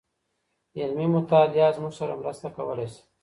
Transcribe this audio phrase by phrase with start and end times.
[0.79, 3.01] علمي مطالعه زموږ سره مرسته کولای سي.